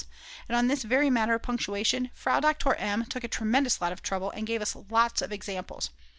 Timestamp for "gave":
4.47-4.59